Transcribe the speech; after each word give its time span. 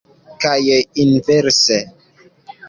Kaj 0.45 0.61
inverse. 1.03 1.79